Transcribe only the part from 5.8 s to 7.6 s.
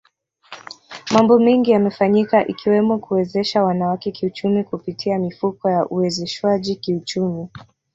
uwezeshwaji kiuchumi